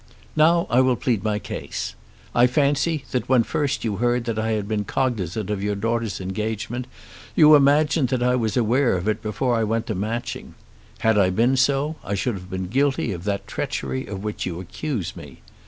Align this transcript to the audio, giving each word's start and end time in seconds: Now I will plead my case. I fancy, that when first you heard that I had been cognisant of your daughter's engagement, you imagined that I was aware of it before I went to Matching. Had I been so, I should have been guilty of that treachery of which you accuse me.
Now 0.35 0.65
I 0.71 0.81
will 0.81 0.95
plead 0.95 1.23
my 1.23 1.37
case. 1.37 1.93
I 2.33 2.47
fancy, 2.47 3.05
that 3.11 3.29
when 3.29 3.43
first 3.43 3.83
you 3.83 3.97
heard 3.97 4.23
that 4.25 4.39
I 4.39 4.53
had 4.53 4.67
been 4.67 4.83
cognisant 4.83 5.51
of 5.51 5.61
your 5.61 5.75
daughter's 5.75 6.19
engagement, 6.19 6.87
you 7.35 7.53
imagined 7.53 8.07
that 8.09 8.23
I 8.23 8.35
was 8.35 8.57
aware 8.57 8.97
of 8.97 9.07
it 9.07 9.21
before 9.21 9.55
I 9.55 9.63
went 9.63 9.85
to 9.85 9.93
Matching. 10.09 10.55
Had 11.01 11.19
I 11.19 11.29
been 11.29 11.55
so, 11.55 11.97
I 12.03 12.15
should 12.15 12.33
have 12.33 12.49
been 12.49 12.65
guilty 12.65 13.11
of 13.13 13.25
that 13.25 13.45
treachery 13.45 14.07
of 14.07 14.23
which 14.23 14.43
you 14.43 14.59
accuse 14.59 15.15
me. 15.15 15.41